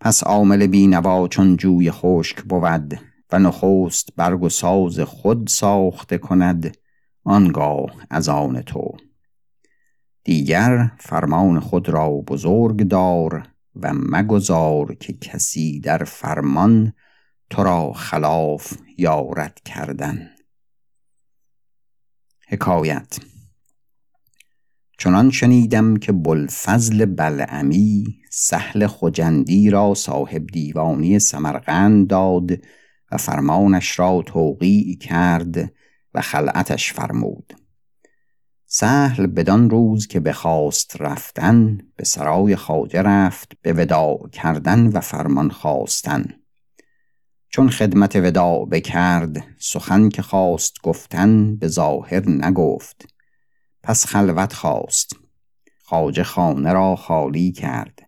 پس 0.00 0.22
عامل 0.22 0.66
بینوا 0.66 1.28
چون 1.28 1.56
جوی 1.56 1.90
خشک 1.90 2.42
بود 2.42 3.00
و 3.32 3.38
نخست 3.38 4.08
برگ 4.16 4.42
و 4.42 4.48
ساز 4.48 5.00
خود 5.00 5.48
ساخته 5.48 6.18
کند 6.18 6.76
آنگاه 7.24 8.06
از 8.10 8.28
آن 8.28 8.62
تو. 8.62 8.96
دیگر 10.24 10.90
فرمان 10.98 11.60
خود 11.60 11.88
را 11.88 12.10
بزرگ 12.10 12.82
دار 12.82 13.48
و 13.76 13.92
مگذار 13.94 14.94
که 14.94 15.12
کسی 15.12 15.80
در 15.80 16.04
فرمان 16.04 16.92
تو 17.50 17.64
را 17.64 17.92
خلاف 17.92 18.76
یارد 18.98 19.60
کردن. 19.64 20.30
حکایت. 22.52 23.18
چنان 24.98 25.30
شنیدم 25.30 25.96
که 25.96 26.12
بلفضل 26.12 27.04
بلعمی 27.04 28.04
سهل 28.30 28.86
خجندی 28.86 29.70
را 29.70 29.94
صاحب 29.94 30.46
دیوانی 30.46 31.18
سمرقند 31.18 32.06
داد 32.06 32.50
و 33.12 33.16
فرمانش 33.16 33.98
را 33.98 34.22
توقیع 34.26 34.98
کرد 34.98 35.72
و 36.14 36.20
خلعتش 36.20 36.92
فرمود. 36.92 37.52
سهل 38.66 39.26
بدان 39.26 39.70
روز 39.70 40.06
که 40.06 40.20
بخواست 40.20 40.96
رفتن 41.00 41.78
به 41.96 42.04
سرای 42.04 42.56
خواجه 42.56 43.02
رفت 43.02 43.52
به 43.62 43.72
وداع 43.72 44.28
کردن 44.32 44.86
و 44.86 45.00
فرمان 45.00 45.50
خواستن. 45.50 46.39
چون 47.52 47.70
خدمت 47.70 48.16
وداع 48.16 48.66
بکرد 48.66 49.44
سخن 49.58 50.08
که 50.08 50.22
خواست 50.22 50.74
گفتن 50.82 51.56
به 51.56 51.68
ظاهر 51.68 52.28
نگفت. 52.28 53.14
پس 53.82 54.06
خلوت 54.06 54.52
خواست. 54.52 55.16
خواجه 55.84 56.22
خانه 56.22 56.72
را 56.72 56.96
خالی 56.96 57.52
کرد. 57.52 57.98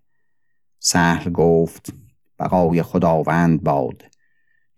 سهل 0.79 1.31
گفت 1.31 1.95
بقای 2.39 2.83
خداوند 2.83 3.63
باد. 3.63 4.03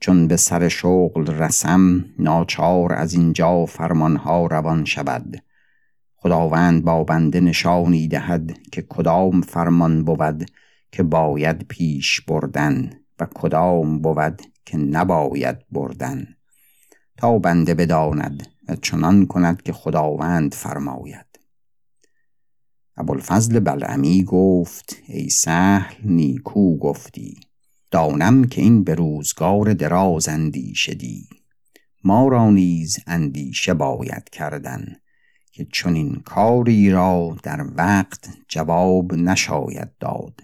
چون 0.01 0.29
به 0.29 0.37
سر 0.37 0.69
شغل 0.69 1.27
رسم 1.27 2.05
ناچار 2.19 2.93
از 2.93 3.15
اینجا 3.15 3.67
فرمانها 3.67 4.47
روان 4.47 4.85
شود. 4.85 5.43
خداوند 6.17 6.85
با 6.85 7.05
بنده 7.05 7.41
نشانی 7.41 8.09
دهد 8.09 8.59
که 8.73 8.83
کدام 8.83 9.41
فرمان 9.41 10.05
بود 10.05 10.51
که 10.93 11.03
باید 11.03 11.69
پیش 11.69 12.21
بردن 12.21 12.91
و 13.21 13.27
کدام 13.35 13.99
بود 13.99 14.54
که 14.65 14.77
نباید 14.77 15.57
بردن 15.73 16.37
تا 17.17 17.39
بنده 17.39 17.75
بداند 17.75 18.49
و 18.69 18.77
چنان 18.77 19.27
کند 19.27 19.63
که 19.63 19.73
خداوند 19.73 20.55
فرماید. 20.55 21.27
ابوالفضل 22.97 23.61
بلعمی 23.61 24.25
گفت 24.25 24.97
ای 25.09 25.29
سهل 25.29 25.95
نیکو 26.05 26.79
گفتی 26.79 27.41
دانم 27.91 28.45
که 28.45 28.63
این 28.63 28.85
به 28.85 28.95
روزگار 28.95 29.75
دراز 29.75 30.29
اندیشدی 30.29 31.29
ما 32.05 32.29
را 32.29 32.51
نیز 32.51 32.99
اندیشه 33.07 33.75
باید 33.75 34.29
کردن 34.29 34.97
که 35.53 35.67
چنین 35.73 36.15
کاری 36.25 36.91
را 36.91 37.37
در 37.43 37.67
وقت 37.77 38.29
جواب 38.49 39.15
نشاید 39.15 39.99
داد. 40.01 40.41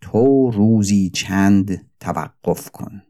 تو 0.00 0.50
روزی 0.50 1.10
چند 1.10 1.90
توقف 2.00 2.70
کن. 2.70 3.02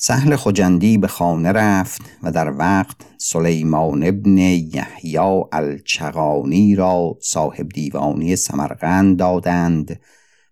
سهل 0.00 0.36
خجندی 0.36 0.98
به 0.98 1.06
خانه 1.06 1.52
رفت 1.52 2.02
و 2.22 2.32
در 2.32 2.52
وقت 2.58 2.96
سلیمان 3.18 4.02
ابن 4.06 4.38
یحیی 4.38 5.18
الچغانی 5.52 6.74
را 6.74 7.18
صاحب 7.22 7.68
دیوانی 7.68 8.36
سمرقند 8.36 9.18
دادند 9.18 10.00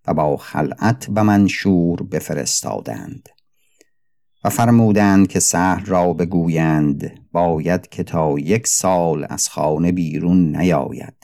و 0.07 0.15
با 0.15 0.37
خلعت 0.37 1.09
و 1.15 1.25
منشور 1.25 2.03
بفرستادند 2.03 3.29
و 4.45 4.51
فرمودند 4.51 5.29
که 5.29 5.41
سهل 5.41 5.85
را 5.85 6.13
بگویند 6.13 7.11
باید 7.33 7.89
که 7.89 8.03
تا 8.03 8.39
یک 8.39 8.67
سال 8.67 9.27
از 9.31 9.49
خانه 9.49 9.93
بیرون 9.93 10.57
نیاید. 10.57 11.15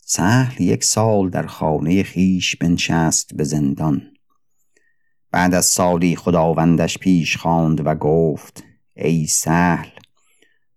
سهل 0.00 0.62
یک 0.62 0.84
سال 0.84 1.30
در 1.30 1.46
خانه 1.46 2.02
خیش 2.02 2.56
بنشست 2.56 3.34
به 3.34 3.44
زندان. 3.44 4.02
بعد 5.30 5.54
از 5.54 5.64
سالی 5.64 6.16
خداوندش 6.16 6.98
پیش 6.98 7.36
خواند 7.36 7.86
و 7.86 7.94
گفت 7.94 8.64
ای 8.96 9.26
سهل 9.26 9.88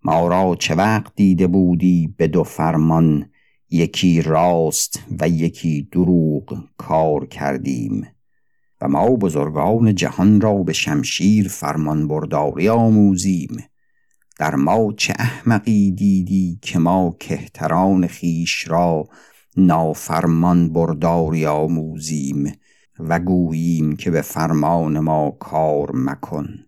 ما 0.03 0.27
را 0.27 0.55
چه 0.55 0.75
وقت 0.75 1.12
دیده 1.15 1.48
بودی 1.48 2.15
به 2.17 2.27
دو 2.27 2.43
فرمان؟ 2.43 3.29
یکی 3.70 4.22
راست 4.22 5.00
و 5.20 5.29
یکی 5.29 5.89
دروغ 5.91 6.63
کار 6.77 7.25
کردیم. 7.27 8.08
و 8.81 8.88
ما 8.88 9.10
بزرگان 9.10 9.96
جهان 9.96 10.41
را 10.41 10.53
به 10.53 10.74
شمشیر 10.74 11.48
فرمان 11.48 12.08
برداری 12.08 12.70
آموزیم. 12.70 13.58
در 14.39 14.55
ما 14.55 14.93
چه 14.98 15.13
احمقی 15.20 15.91
دیدی 15.91 16.60
که 16.62 16.79
ما 16.79 17.15
کهتران 17.20 18.08
خیش 18.08 18.67
را 18.67 19.08
نافرمان 19.58 20.74
برداری 20.74 21.46
آموزیم؟ 21.46 22.53
و 23.10 23.20
گوییم 23.20 23.96
که 23.96 24.12
به 24.12 24.22
فرمان 24.22 25.00
ما 25.00 25.31
کار 25.31 25.91
مکن. 25.93 26.65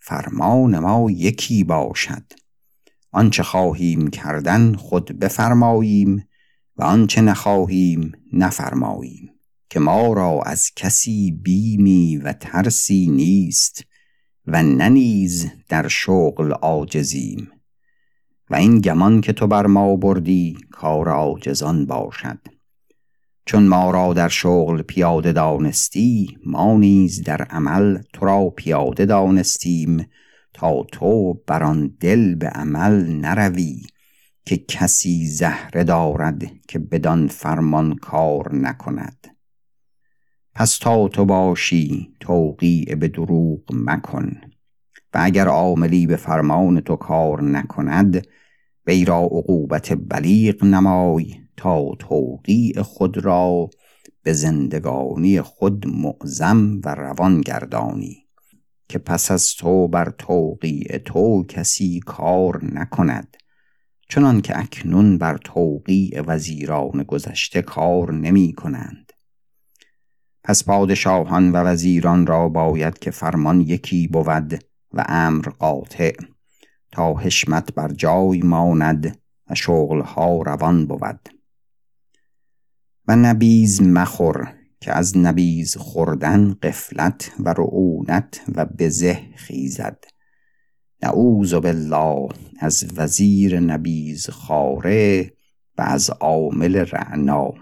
فرمان 0.00 0.78
ما 0.78 1.10
یکی 1.10 1.64
باشد. 1.64 2.32
آنچه 3.12 3.42
خواهیم 3.42 4.10
کردن 4.10 4.74
خود 4.74 5.18
بفرماییم 5.18 6.28
و 6.76 6.82
آنچه 6.82 7.20
نخواهیم 7.20 8.12
نفرماییم 8.32 9.30
که 9.70 9.80
ما 9.80 10.12
را 10.12 10.42
از 10.46 10.70
کسی 10.76 11.32
بیمی 11.42 12.16
و 12.16 12.32
ترسی 12.32 13.06
نیست 13.06 13.84
و 14.46 14.62
ننیز 14.62 15.50
در 15.68 15.88
شغل 15.88 16.52
عاجزیم. 16.52 17.50
و 18.50 18.54
این 18.54 18.80
گمان 18.80 19.20
که 19.20 19.32
تو 19.32 19.46
بر 19.46 19.66
ما 19.66 19.96
بردی 19.96 20.58
کار 20.70 21.08
عاجزان 21.08 21.86
باشد. 21.86 22.38
چون 23.48 23.66
ما 23.66 23.90
را 23.90 24.12
در 24.12 24.28
شغل 24.28 24.82
پیاده 24.82 25.32
دانستی 25.32 26.38
ما 26.46 26.76
نیز 26.76 27.22
در 27.22 27.42
عمل 27.42 27.98
تو 28.12 28.26
را 28.26 28.50
پیاده 28.50 29.06
دانستیم 29.06 30.06
تا 30.54 30.82
تو 30.92 31.34
بر 31.46 31.62
آن 31.62 31.96
دل 32.00 32.34
به 32.34 32.46
عمل 32.46 33.06
نروی 33.06 33.82
که 34.44 34.56
کسی 34.56 35.26
زهره 35.26 35.84
دارد 35.84 36.42
که 36.68 36.78
بدان 36.78 37.28
فرمان 37.28 37.96
کار 37.96 38.54
نکند. 38.54 39.26
پس 40.54 40.78
تا 40.78 41.08
تو 41.08 41.24
باشی 41.24 42.14
توقیع 42.20 42.94
به 42.94 43.08
دروغ 43.08 43.62
مکن 43.72 44.40
و 45.14 45.18
اگر 45.22 45.48
عاملی 45.48 46.06
به 46.06 46.16
فرمان 46.16 46.80
تو 46.80 46.96
کار 46.96 47.42
نکند 47.42 48.26
وی 48.86 49.04
را 49.04 49.20
عقوبت 49.20 49.92
بلیغ 49.92 50.64
نمای 50.64 51.47
تا 51.58 51.94
توقیع 51.98 52.82
خود 52.82 53.18
را 53.18 53.70
به 54.22 54.32
زندگانی 54.32 55.40
خود 55.40 55.86
معظم 55.86 56.80
و 56.84 56.94
روان 56.94 57.40
گردانی 57.40 58.28
که 58.88 58.98
پس 58.98 59.30
از 59.30 59.54
تو 59.54 59.88
بر 59.88 60.10
توقیع 60.18 60.98
تو 60.98 61.44
کسی 61.48 62.00
کار 62.06 62.64
نکند. 62.64 63.36
چنان 64.08 64.40
که 64.40 64.58
اکنون 64.58 65.18
بر 65.18 65.36
توقیع 65.36 66.22
وزیران 66.26 67.02
گذشته 67.02 67.62
کار 67.62 68.12
نمی 68.12 68.52
کنند. 68.52 69.12
پس 70.44 70.64
پادشاهان 70.64 71.52
و 71.52 71.56
وزیران 71.56 72.26
را 72.26 72.48
باید 72.48 72.98
که 72.98 73.10
فرمان 73.10 73.60
یکی 73.60 74.08
بود 74.08 74.64
و 74.92 75.04
امر 75.08 75.48
قاطع 75.48 76.16
تا 76.92 77.14
حشمت 77.14 77.74
بر 77.74 77.88
جای 77.88 78.42
ماند 78.42 79.18
و 79.50 79.54
شغلها 79.54 80.42
روان 80.42 80.86
بود. 80.86 81.37
و 83.08 83.16
نبیز 83.16 83.82
مخور 83.82 84.54
که 84.80 84.92
از 84.92 85.18
نبیز 85.18 85.76
خوردن 85.76 86.54
قفلت 86.62 87.32
و 87.38 87.48
رعونت 87.48 88.40
و 88.54 88.64
بزه 88.64 89.20
خیزد. 89.36 90.04
نعوذ 91.02 91.54
بالله 91.54 92.28
از 92.58 92.84
وزیر 92.96 93.60
نبیز 93.60 94.30
خاره 94.30 95.32
و 95.78 95.82
از 95.82 96.10
عامل 96.10 96.76
رعنا. 96.76 97.54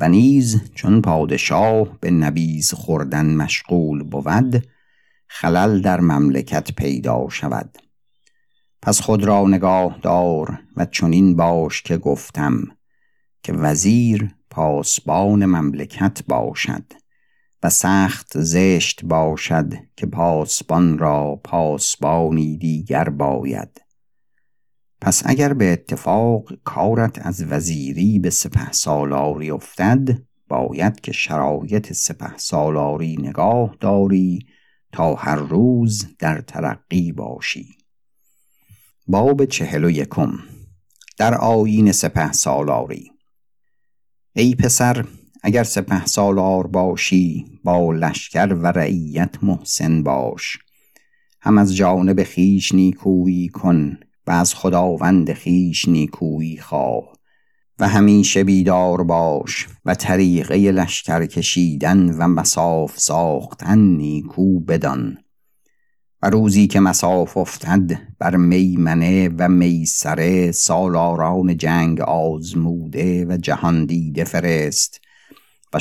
و 0.00 0.08
نیز 0.08 0.60
چون 0.74 1.02
پادشاه 1.02 1.98
به 2.00 2.10
نبیز 2.10 2.74
خوردن 2.74 3.34
مشغول 3.34 4.02
بود 4.02 4.66
خلل 5.28 5.80
در 5.80 6.00
مملکت 6.00 6.72
پیدا 6.72 7.28
شود. 7.30 7.78
پس 8.82 9.00
خود 9.00 9.24
را 9.24 9.46
نگاه 9.48 9.98
دار 10.02 10.58
و 10.76 10.86
چنین 10.86 11.36
باش 11.36 11.82
که 11.82 11.96
گفتم 11.96 12.64
که 13.44 13.52
وزیر 13.52 14.34
پاسبان 14.50 15.44
مملکت 15.44 16.22
باشد 16.28 16.84
و 17.62 17.70
سخت 17.70 18.40
زشت 18.40 19.04
باشد 19.04 19.72
که 19.96 20.06
پاسبان 20.06 20.98
را 20.98 21.40
پاسبانی 21.44 22.56
دیگر 22.56 23.08
باید. 23.08 23.80
پس 25.00 25.22
اگر 25.26 25.54
به 25.54 25.72
اتفاق 25.72 26.52
کارت 26.64 27.26
از 27.26 27.44
وزیری 27.48 28.18
به 28.18 28.30
سپه 28.30 28.72
سالاری 28.72 29.50
افتد 29.50 30.08
باید 30.48 31.00
که 31.00 31.12
شرایط 31.12 31.92
سپه 31.92 32.36
سالاری 32.36 33.16
نگاه 33.16 33.76
داری 33.80 34.46
تا 34.92 35.14
هر 35.14 35.36
روز 35.36 36.06
در 36.18 36.40
ترقی 36.40 37.12
باشی. 37.12 37.68
باب 39.06 39.44
چهل 39.44 39.84
و 39.84 39.90
یکم. 39.90 40.38
در 41.18 41.34
آیین 41.34 41.92
سپه 41.92 42.32
سالاری 42.32 43.13
ای 44.36 44.54
پسر 44.54 45.04
اگر 45.42 45.64
سپه 45.64 46.06
سالار 46.06 46.66
باشی 46.66 47.46
با 47.64 47.92
لشکر 47.92 48.54
و 48.54 48.66
رعیت 48.66 49.44
محسن 49.44 50.02
باش. 50.02 50.58
هم 51.40 51.58
از 51.58 51.76
جانب 51.76 52.22
خیش 52.22 52.72
نیکویی 52.72 53.48
کن 53.48 53.98
و 54.26 54.30
از 54.30 54.54
خداوند 54.54 55.32
خیش 55.32 55.88
نیکویی 55.88 56.56
خواه. 56.56 57.12
و 57.78 57.88
همیشه 57.88 58.44
بیدار 58.44 59.04
باش 59.04 59.66
و 59.84 59.94
طریقه 59.94 60.56
لشکر 60.56 61.26
کشیدن 61.26 62.10
و 62.18 62.28
مساف 62.28 62.98
ساختن 62.98 63.78
نیکو 63.78 64.60
بدان. 64.60 65.18
روزی 66.30 66.66
که 66.66 66.80
مساف 66.80 67.36
افتد 67.36 67.98
بر 68.18 68.36
میمنه 68.36 69.28
و 69.38 69.48
میسره 69.48 70.52
سالاران 70.52 71.56
جنگ 71.56 72.00
آزموده 72.00 73.26
و 73.26 73.36
جهان 73.36 73.84
دیده 73.84 74.24
فرست 74.24 75.00
و 75.74 75.78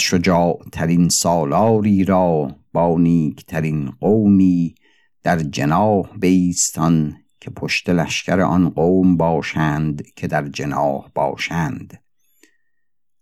ترین 0.72 1.10
سالاری 1.10 2.04
را 2.04 2.56
با 2.74 3.02
ترین 3.48 3.92
قومی 4.00 4.76
در 5.24 5.40
جناح 5.40 6.18
بیستان 6.20 7.18
که 7.42 7.52
پشت 7.52 7.90
لشکر 7.90 8.42
آن 8.42 8.70
قوم 8.70 9.18
باشند 9.18 10.04
که 10.16 10.28
در 10.28 10.48
جناح 10.48 11.10
باشند. 11.16 12.00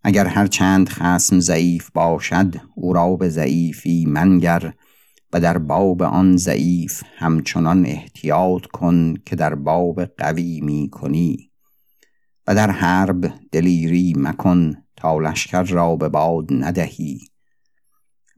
اگر 0.03 0.25
هر 0.25 0.47
چند 0.47 0.89
خسم 0.89 1.39
ضعیف 1.39 1.89
باشد 1.91 2.55
او 2.75 2.93
را 2.93 3.15
به 3.15 3.29
ضعیفی 3.29 4.05
منگر 4.05 4.73
و 5.33 5.39
در 5.39 5.57
باب 5.57 6.01
آن 6.01 6.37
ضعیف 6.37 7.03
همچنان 7.15 7.85
احتیاط 7.85 8.65
کن 8.65 9.13
که 9.25 9.35
در 9.35 9.55
باب 9.55 10.05
قوی 10.05 10.61
می 10.61 10.89
کنی. 10.89 11.51
و 12.47 12.55
در 12.55 12.71
حرب 12.71 13.33
دلیری 13.51 14.13
مکن 14.17 14.73
تا 14.95 15.19
لشکر 15.19 15.63
را 15.63 15.95
به 15.95 16.09
باد 16.09 16.45
ندهی. 16.51 17.19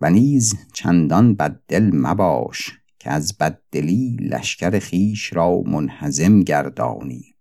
و 0.01 0.10
نیز 0.10 0.56
چندان 0.73 1.36
بددل 1.36 1.89
مباش 1.93 2.71
که 2.99 3.12
از 3.12 3.38
بددلی 3.38 4.17
لشکر 4.21 4.79
خیش 4.79 5.34
را 5.34 5.62
منحزم 5.62 6.41
گردانی. 6.41 7.36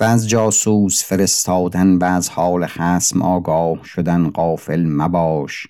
و 0.00 0.04
از 0.04 0.28
جاسوس 0.28 1.04
فرستادن 1.04 1.96
و 1.96 2.04
از 2.04 2.28
حال 2.28 2.66
خسم 2.66 3.22
آگاه 3.22 3.84
شدن 3.84 4.30
غافل 4.30 4.86
مباش 4.88 5.66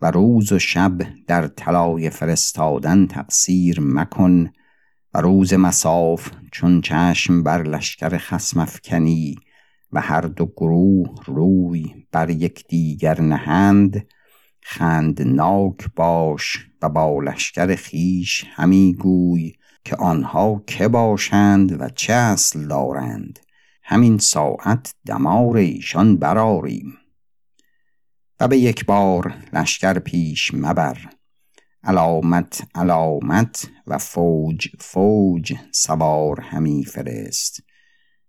و 0.00 0.10
روز 0.10 0.52
و 0.52 0.58
شب 0.58 0.98
در 1.26 1.46
طلای 1.46 2.10
فرستادن 2.10 3.06
تقصیر 3.06 3.80
مکن 3.80 4.50
و 5.14 5.20
روز 5.20 5.54
مساف 5.54 6.30
چون 6.52 6.80
چشم 6.80 7.42
بر 7.42 7.62
لشکر 7.62 8.18
خسم 8.18 8.60
افکنی 8.60 9.36
و 9.92 10.00
هر 10.00 10.20
دو 10.20 10.46
گروه 10.46 11.24
روی 11.26 12.06
بر 12.12 12.30
یک 12.30 12.66
دیگر 12.68 13.20
نهند 13.20 14.06
خندناک 14.62 15.88
باش 15.96 16.70
و 16.82 16.88
با 16.88 17.20
لشکر 17.22 17.74
خیش 17.74 18.44
همی 18.54 18.94
گوی 18.94 19.52
که 19.84 19.96
آنها 19.96 20.62
که 20.66 20.88
باشند 20.88 21.80
و 21.80 21.88
چه 21.88 22.12
اصل 22.12 22.66
دارند. 22.66 23.38
همین 23.82 24.18
ساعت 24.18 24.94
دمار 25.06 25.56
ایشان 25.56 26.16
براریم 26.16 26.94
و 28.40 28.48
به 28.48 28.58
یک 28.58 28.84
بار 28.84 29.34
لشکر 29.52 29.98
پیش 29.98 30.54
مبر. 30.54 30.98
علامت 31.84 32.68
علامت 32.74 33.68
و 33.86 33.98
فوج 33.98 34.68
فوج 34.78 35.54
سوار 35.72 36.40
همی 36.40 36.84
فرست. 36.84 37.62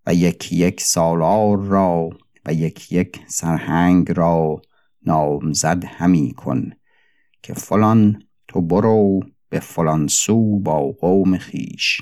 و 0.08 0.14
یک 0.14 0.54
یک 0.54 0.82
سالار 0.82 1.58
را 1.58 2.10
و 2.46 2.54
یک 2.54 2.92
یک 2.92 3.20
سرهنگ 3.28 4.12
را 4.12 4.62
نامزد 5.06 5.86
همی 5.86 6.34
کن 6.34 6.72
که 7.44 7.54
فلان 7.54 8.24
تو 8.48 8.62
برو 8.62 9.20
به 9.50 9.60
فلان 9.60 10.08
سو 10.08 10.60
با 10.60 10.92
قوم 10.92 11.38
خیش 11.38 12.02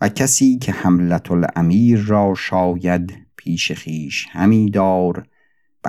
و 0.00 0.08
کسی 0.08 0.58
که 0.58 0.72
حملت 0.72 1.30
الامیر 1.30 1.98
را 1.98 2.34
شاید 2.34 3.26
پیش 3.36 3.72
خیش 3.72 4.26
همی 4.30 4.70
دار 4.70 5.28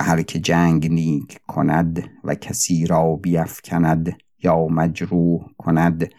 هر 0.02 0.22
که 0.22 0.38
جنگ 0.38 0.90
نیک 0.90 1.38
کند 1.46 2.10
و 2.24 2.34
کسی 2.34 2.86
را 2.86 3.16
بیفکند 3.16 4.16
یا 4.42 4.66
مجروح 4.66 5.40
کند 5.58 6.10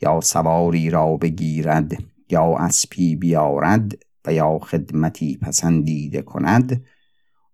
یا 0.00 0.20
سواری 0.20 0.90
را 0.90 1.16
بگیرد 1.16 1.92
یا 2.30 2.56
اسپی 2.58 3.16
بیارد 3.16 3.92
و 4.26 4.32
یا 4.32 4.58
خدمتی 4.58 5.38
پسندیده 5.42 6.22
کند 6.22 6.84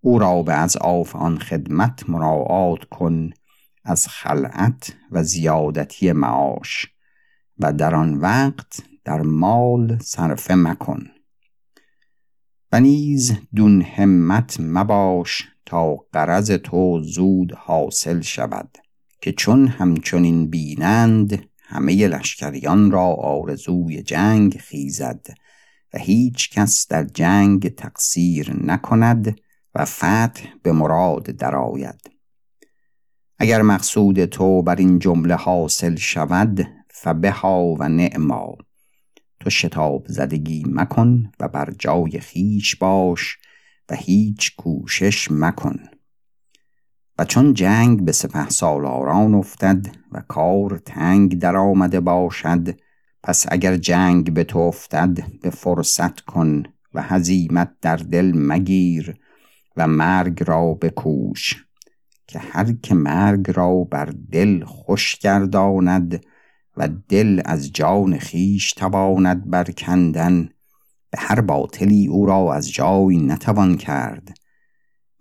او 0.01 0.19
را 0.19 0.43
به 0.43 0.53
از 0.53 0.77
آف 0.77 1.17
آن 1.17 1.39
خدمت 1.39 2.09
مراعات 2.09 2.85
کن 2.85 3.31
از 3.85 4.09
خلعت 4.09 4.97
و 5.11 5.23
زیادتی 5.23 6.13
معاش 6.13 6.87
و 7.59 7.73
در 7.73 7.95
آن 7.95 8.15
وقت 8.15 8.83
در 9.05 9.23
مال 9.23 9.99
صرفه 9.99 10.55
مکن. 10.55 11.07
و 12.73 12.81
نیز 12.81 13.37
دون 13.55 13.83
همت 13.83 14.61
مباش 14.61 15.54
تا 15.67 15.95
قرض 16.13 16.51
تو 16.51 17.03
زود 17.03 17.53
حاصل 17.53 18.21
شود 18.21 18.79
که 19.21 19.33
چون 19.33 19.69
همچنین 19.69 20.51
بینند 20.51 21.49
همه 21.59 22.09
لشکریان 22.09 22.91
را 22.91 23.07
آرزوی 23.07 24.03
جنگ 24.03 24.57
خیزد 24.59 25.27
و 25.95 25.99
هیچ 25.99 26.51
کس 26.51 26.89
در 26.89 27.05
جنگ 27.05 27.75
تقصیر 27.75 28.57
نکند 28.65 29.41
و 29.75 29.85
فتح 29.85 30.47
به 30.63 30.73
مراد 30.73 31.25
درآید. 31.25 32.11
اگر 33.39 33.63
مقصود 33.63 34.25
تو 34.25 34.63
بر 34.63 34.77
این 34.77 34.99
جمله 34.99 35.35
حاصل 35.35 35.97
شود 35.97 36.67
فبها 36.91 37.75
و 37.79 37.89
نعما. 37.89 38.57
تو 39.41 39.51
شتاب 39.51 40.07
زدگی 40.09 40.65
مکن 40.67 41.33
و 41.41 41.49
بر 41.49 41.75
جای 41.79 42.21
خیش 42.21 42.77
باش 42.77 43.39
و 43.91 43.95
هیچ 43.95 44.57
کوشش 44.57 45.29
مکن. 45.31 45.79
و 47.19 47.25
چون 47.25 47.55
جنگ 47.55 48.05
به 48.05 48.13
سپه 48.13 48.49
سالاران 48.49 49.35
افتد 49.35 49.97
و 50.13 50.21
کار 50.29 50.79
تنگ 50.79 51.39
در 51.39 51.57
آمده 51.57 52.01
باشد 52.01 52.79
پس 53.23 53.47
اگر 53.49 53.77
جنگ 53.77 54.33
به 54.35 54.45
تو 54.45 54.59
افتد 54.59 55.19
به 55.43 55.51
فرصت 55.51 56.21
کن 56.21 56.63
و 56.95 57.03
هزیمت 57.03 57.71
در 57.81 57.97
دل 57.97 58.33
مگیر 58.35 59.17
و 59.77 59.87
مرگ 59.87 60.43
را 60.47 60.75
بکوش 60.75 61.65
که 62.27 62.39
هر 62.39 62.73
که 62.73 62.95
مرگ 62.95 63.51
را 63.51 63.85
بر 63.85 64.15
دل 64.33 64.65
خوش 64.65 65.17
گرداند 65.17 66.25
و 66.77 66.89
دل 67.09 67.43
از 67.45 67.73
جان 67.73 68.19
خیش 68.19 68.73
تواند 68.73 69.51
برکندن 69.51 70.49
به 71.15 71.21
هر 71.21 71.41
باطلی 71.41 72.07
او 72.07 72.27
را 72.27 72.55
از 72.55 72.71
جای 72.71 73.17
نتوان 73.17 73.77
کرد. 73.77 74.37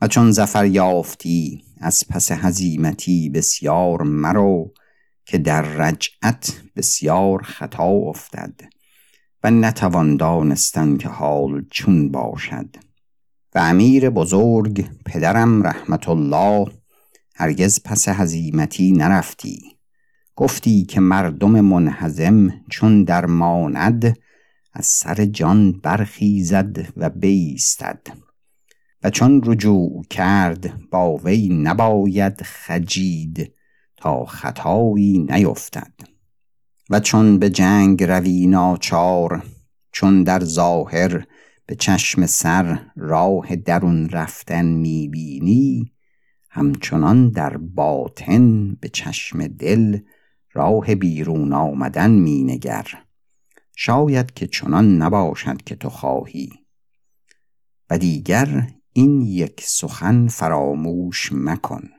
و 0.02 0.08
چون 0.08 0.32
زفر 0.32 0.66
یافتی 0.66 1.64
از 1.82 2.04
پس 2.10 2.32
هزیمتی 2.32 3.30
بسیار 3.30 4.02
مرو 4.02 4.74
که 5.26 5.38
در 5.38 5.62
رجعت 5.62 6.62
بسیار 6.76 7.42
خطا 7.42 7.84
افتد 7.84 8.62
و 9.44 9.52
نتوان 9.52 10.18
دانستن 10.18 10.98
که 10.98 11.10
حال 11.10 11.66
چون 11.72 12.12
باشد. 12.12 12.76
و 13.56 13.60
امیر 13.60 14.10
بزرگ 14.10 14.86
پدرم 15.06 15.68
رحمت 15.68 16.10
الله 16.10 16.72
هرگز 17.36 17.80
پس 17.86 18.08
هزیمتی 18.08 18.92
نرفتی. 18.92 19.60
گفتی 20.36 20.86
که 20.86 21.00
مردم 21.00 21.62
منحزم 21.62 22.50
چون 22.70 23.04
درماند 23.04 24.18
از 24.74 24.86
سر 24.86 25.26
جان 25.26 25.72
برخیزد 25.72 26.78
و 26.98 27.10
بیستد. 27.10 28.08
و 29.04 29.10
چون 29.10 29.42
رجوع 29.46 30.04
کرد 30.10 30.90
با 30.92 31.18
وی 31.18 31.50
نباید 31.50 32.42
خجید 32.42 33.54
تا 33.98 34.26
خطایی 34.26 35.28
نیفتد. 35.30 35.94
و 36.90 37.00
چون 37.00 37.40
به 37.40 37.50
جنگ 37.50 38.04
روی 38.04 38.48
ناچار 38.48 39.44
چون 39.92 40.24
در 40.24 40.44
ظاهر 40.44 41.26
به 41.66 41.76
چشم 41.76 42.26
سر 42.26 42.80
راه 42.96 43.56
درون 43.56 44.10
رفتن 44.10 44.66
می‌بینی 44.66 45.92
همچنان 46.50 47.30
در 47.30 47.58
باطن 47.58 48.76
به 48.76 48.90
چشم 48.90 49.48
دل 49.48 50.00
راه 50.54 50.96
بیرون 50.96 51.54
آمدن 51.54 52.12
مینگر. 52.12 52.86
شاید 53.76 54.34
که 54.34 54.48
چنان 54.48 54.98
نباشد 54.98 55.62
که 55.62 55.76
تو 55.76 55.90
خواهی. 55.90 56.50
و 57.90 57.98
دیگر 57.98 58.68
این 58.94 59.22
یک 59.22 59.62
سخن 59.66 60.28
فراموش 60.28 61.30
مکن. 61.34 61.90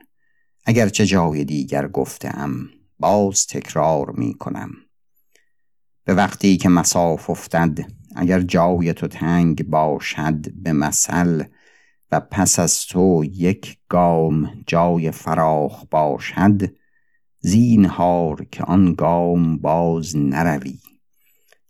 اگرچه 0.65 1.05
جای 1.05 1.45
دیگر 1.45 1.87
گفتم 1.87 2.69
باز 2.99 3.47
تکرار 3.47 4.11
می 4.11 4.33
کنم. 4.33 4.71
به 6.03 6.13
وقتی 6.13 6.57
که 6.57 6.69
مساف 6.69 7.29
افتد 7.29 7.79
اگر 8.15 8.41
جای 8.41 8.93
تو 8.93 9.07
تنگ 9.07 9.63
باشد 9.63 10.51
به 10.53 10.73
مثل 10.73 11.43
و 12.11 12.19
پس 12.19 12.59
از 12.59 12.85
تو 12.85 13.23
یک 13.25 13.77
گام 13.89 14.63
جای 14.67 15.11
فراخ 15.11 15.85
باشد 15.91 16.75
زینهار 17.39 18.45
که 18.51 18.63
آن 18.63 18.93
گام 18.93 19.57
باز 19.57 20.17
نروی. 20.17 20.79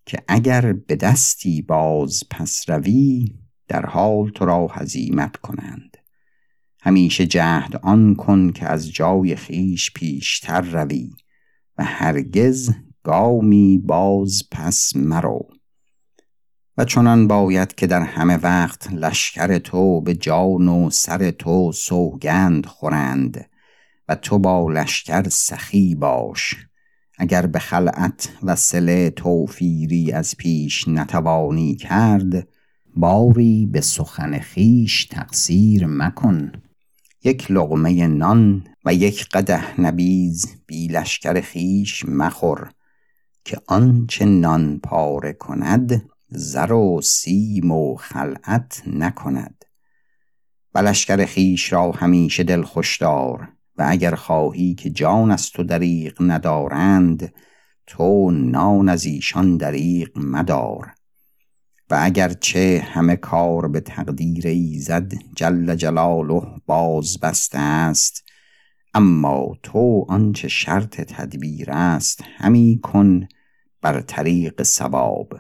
که 0.05 0.23
اگر 0.27 0.73
به 0.73 0.95
دستی 0.95 1.61
باز 1.61 2.23
پس 2.31 2.69
روی 2.69 3.35
در 3.67 3.85
حال 3.85 4.29
تو 4.29 4.45
را 4.45 4.67
هزیمت 4.67 5.35
کنند. 5.35 5.97
همیشه 6.81 7.25
جهد 7.25 7.75
آن 7.83 8.15
کن 8.15 8.51
که 8.51 8.65
از 8.65 8.91
جای 8.91 9.35
خیش 9.35 9.91
پیشتر 9.93 10.61
روی 10.61 11.11
و 11.77 11.83
هرگز 11.83 12.73
گامی 13.03 13.77
باز 13.77 14.43
پس 14.51 14.95
مرو. 14.95 15.47
و 16.77 16.85
چنان 16.85 17.27
باید 17.27 17.75
که 17.75 17.87
در 17.87 18.01
همه 18.01 18.37
وقت 18.37 18.93
لشکر 18.93 19.57
تو 19.57 20.01
به 20.01 20.13
جان 20.13 20.67
و 20.67 20.89
سر 20.89 21.31
تو 21.31 21.71
سوگند 21.71 22.65
خورند 22.65 23.49
و 24.07 24.15
تو 24.15 24.39
با 24.39 24.71
لشکر 24.71 25.29
سخی 25.29 25.95
باش. 25.95 26.55
اگر 27.17 27.45
به 27.45 27.59
خلعت 27.59 28.29
و 28.43 28.55
سله 28.55 29.09
توفیری 29.09 30.11
از 30.11 30.35
پیش 30.37 30.87
نتوانی 30.87 31.75
کرد 31.75 32.47
باری 32.95 33.65
به 33.65 33.81
سخن 33.81 34.39
خیش 34.39 35.05
تقصیر 35.05 35.85
مکن. 35.87 36.51
یک 37.23 37.51
لغمه 37.51 38.07
نان 38.07 38.67
و 38.85 38.93
یک 38.93 39.29
قده 39.29 39.81
نبیز 39.81 40.47
بی 40.67 40.87
لشکر 40.87 41.41
خیش 41.41 42.05
مخور 42.05 42.71
که 43.45 43.57
آنچه 43.67 44.25
نان 44.25 44.79
پاره 44.79 45.33
کند 45.33 46.09
زر 46.29 46.71
و 46.71 47.01
سیم 47.01 47.71
و 47.71 47.95
خلعت 47.95 48.83
نکند. 48.87 49.65
و 50.75 50.79
لشکر 50.79 51.25
خیش 51.25 51.73
را 51.73 51.91
همیشه 51.91 52.43
دل 52.43 52.63
دار 52.99 53.54
و 53.77 53.85
اگر 53.87 54.15
خواهی 54.15 54.75
که 54.75 54.89
جان 54.89 55.31
از 55.31 55.49
تو 55.49 55.63
دریغ 55.63 56.13
ندارند 56.19 57.33
تو 57.87 58.31
نان 58.31 58.89
از 58.89 59.05
ایشان 59.05 59.57
دریغ 59.57 60.09
مدار. 60.17 60.91
و 61.89 61.99
اگرچه 62.01 62.87
همه 62.91 63.15
کار 63.15 63.67
به 63.67 63.79
تقدیر 63.79 64.47
ایزد 64.47 65.13
جل 65.35 65.75
جلاله 65.75 66.41
باز 66.65 67.19
بسته 67.19 67.59
است 67.59 68.23
اما 68.93 69.57
تو 69.63 70.05
آنچه 70.09 70.47
شرط 70.47 71.01
تدبیر 71.01 71.71
است 71.71 72.23
همی 72.37 72.79
کن 72.83 73.27
بر 73.81 74.01
طریق 74.01 74.63
سواب 74.63 75.39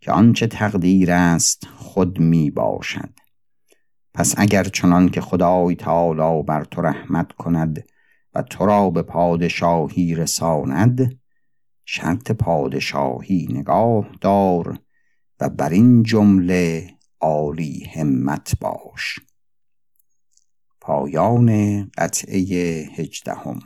که 0.00 0.12
آنچه 0.12 0.46
تقدیر 0.46 1.12
است 1.12 1.66
خود 1.76 2.18
می 2.18 2.50
باشد. 2.50 3.10
پس 4.18 4.34
اگر 4.36 4.64
چنان 4.64 5.08
که 5.08 5.20
خدای 5.20 5.76
تعالی 5.76 6.42
بر 6.42 6.64
تو 6.64 6.82
رحمت 6.82 7.32
کند 7.32 7.84
و 8.34 8.42
تو 8.42 8.66
را 8.66 8.90
به 8.90 9.02
پادشاهی 9.02 10.14
رساند 10.14 11.20
شرط 11.84 12.30
پادشاهی 12.30 13.48
نگاه 13.50 14.08
دار 14.20 14.78
و 15.40 15.48
بر 15.48 15.70
این 15.70 16.02
جمله 16.02 16.90
عالی 17.20 17.84
همت 17.94 18.52
باش. 18.60 19.20
پایان 20.80 21.84
قطعه 21.98 22.38
هجدهم. 22.94 23.58